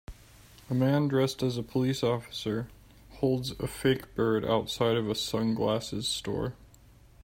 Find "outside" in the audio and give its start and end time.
4.43-4.97